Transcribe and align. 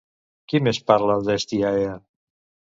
Qui 0.53 0.61
més 0.67 0.79
parla 0.87 1.19
d'Hestiaea? 1.29 1.95